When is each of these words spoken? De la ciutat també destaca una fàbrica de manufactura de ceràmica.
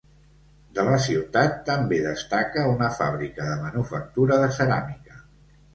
De 0.77 0.85
la 0.87 0.95
ciutat 1.07 1.59
també 1.69 2.01
destaca 2.07 2.65
una 2.73 2.89
fàbrica 2.97 3.47
de 3.53 3.61
manufactura 3.69 4.45
de 4.47 4.51
ceràmica. 4.61 5.25